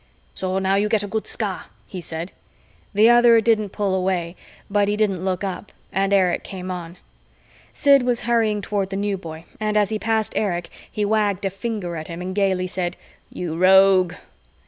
[0.33, 2.31] "So, now you get a good scar," he said.
[2.91, 4.35] The other didn't pull away,
[4.67, 6.97] but he didn't look up and Erich came on.
[7.71, 11.51] Sid was hurrying toward the New Boy, and as he passed Erich, he wagged a
[11.51, 12.97] finger at him and gayly said,
[13.29, 14.15] "You rogue."